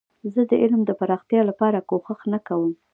زه 0.33 0.41
د 0.49 0.53
علم 0.63 0.81
د 0.85 0.91
پراختیا 0.99 1.41
لپاره 1.49 1.85
کوښښ 1.89 2.19
نه 2.33 2.39
کوم. 2.47 2.71